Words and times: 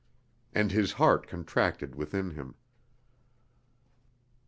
And 0.55 0.71
his 0.71 0.93
heart 0.93 1.27
contracted 1.27 1.93
within 1.93 2.31
him. 2.31 2.55